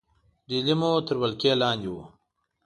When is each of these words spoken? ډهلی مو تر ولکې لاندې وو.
ډهلی 0.47 0.73
مو 0.79 0.89
تر 1.07 1.15
ولکې 1.21 1.51
لاندې 1.61 1.87
وو. 1.93 2.03